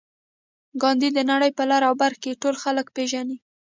[0.81, 3.37] ګاندي د نړۍ په لر او بر کې ټول خلک پېژني